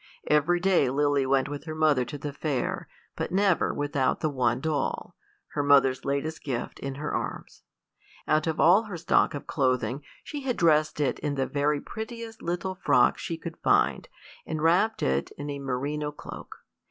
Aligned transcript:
Every 0.25 0.59
day 0.59 0.89
Lily 0.89 1.27
went 1.27 1.47
with 1.47 1.65
her 1.65 1.75
mother 1.75 2.05
to 2.05 2.17
the 2.17 2.33
Fair, 2.33 2.87
but 3.15 3.29
never 3.31 3.71
without 3.71 4.19
the 4.19 4.31
one 4.31 4.59
doll, 4.59 5.15
her 5.49 5.61
mother's 5.61 6.03
latest 6.05 6.43
gift, 6.43 6.79
in 6.79 6.95
her 6.95 7.13
arms. 7.13 7.61
Out 8.27 8.47
of 8.47 8.59
all 8.59 8.85
her 8.85 8.97
stock 8.97 9.35
of 9.35 9.45
clothing 9.45 10.01
she 10.23 10.41
had 10.41 10.57
dressed 10.57 10.99
it 10.99 11.19
in 11.19 11.35
the 11.35 11.45
very 11.45 11.79
prettiest 11.79 12.41
little 12.41 12.73
frock 12.73 13.19
she 13.19 13.37
could 13.37 13.57
find, 13.57 14.09
and 14.43 14.63
wrapped 14.63 15.03
it 15.03 15.29
in 15.37 15.51
a 15.51 15.59
merino 15.59 16.11
cloak. 16.11 16.65